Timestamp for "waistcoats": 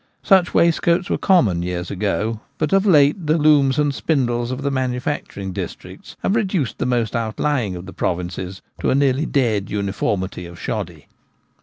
0.55-1.11